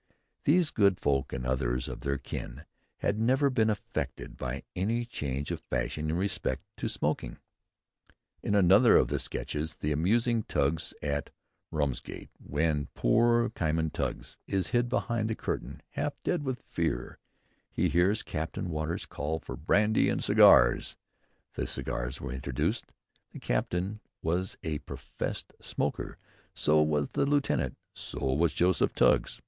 These 0.45 0.71
good 0.71 0.99
folk 0.99 1.31
and 1.31 1.45
others 1.45 1.87
of 1.87 1.99
their 2.01 2.17
kin 2.17 2.65
had 3.01 3.19
never 3.19 3.51
been 3.51 3.69
affected 3.69 4.35
by 4.35 4.63
any 4.75 5.05
change 5.05 5.51
of 5.51 5.61
fashion 5.61 6.09
in 6.09 6.17
respect 6.17 6.63
of 6.81 6.89
smoking. 6.89 7.37
In 8.41 8.55
another 8.55 8.97
of 8.97 9.09
the 9.09 9.19
"Sketches," 9.19 9.75
the 9.75 9.91
amusing 9.91 10.41
"Tuggs's 10.41 10.95
at 11.03 11.29
Ramsgate," 11.69 12.31
when 12.43 12.87
poor 12.95 13.51
Cymon 13.55 13.91
Tuggs 13.91 14.39
is 14.47 14.69
hid 14.69 14.89
behind 14.89 15.27
the 15.27 15.35
curtain, 15.35 15.83
half 15.91 16.15
dead 16.23 16.41
with 16.41 16.63
fear, 16.63 17.19
he 17.71 17.87
hears 17.87 18.23
Captain 18.23 18.71
Waters 18.71 19.05
call 19.05 19.37
for 19.37 19.55
brandy 19.55 20.09
and 20.09 20.23
cigars 20.23 20.97
"The 21.53 21.67
cigars 21.67 22.19
were 22.19 22.31
introduced; 22.33 22.85
the 23.33 23.39
captain 23.39 23.99
was 24.23 24.57
a 24.63 24.79
professed 24.79 25.53
smoker; 25.61 26.17
so 26.55 26.81
was 26.81 27.09
the 27.09 27.27
lieutenant; 27.27 27.77
so 27.93 28.33
was 28.33 28.51
Joseph 28.53 28.95
Tuggs." 28.95 29.39